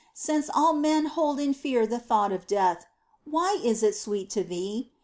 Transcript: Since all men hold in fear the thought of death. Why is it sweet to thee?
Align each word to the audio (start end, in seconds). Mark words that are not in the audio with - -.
Since 0.15 0.49
all 0.51 0.73
men 0.73 1.05
hold 1.05 1.39
in 1.39 1.53
fear 1.53 1.85
the 1.85 1.99
thought 1.99 2.31
of 2.31 2.47
death. 2.47 2.87
Why 3.23 3.59
is 3.63 3.83
it 3.83 3.93
sweet 3.93 4.31
to 4.31 4.43
thee? 4.43 4.89